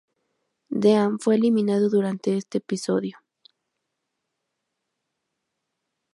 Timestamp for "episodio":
2.57-3.19